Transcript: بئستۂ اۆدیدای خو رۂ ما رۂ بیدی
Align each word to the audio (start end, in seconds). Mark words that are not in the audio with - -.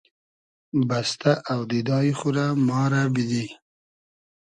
بئستۂ 0.87 1.31
اۆدیدای 1.51 2.09
خو 2.17 2.27
رۂ 2.35 2.45
ما 2.67 2.81
رۂ 2.91 3.01
بیدی 3.13 3.45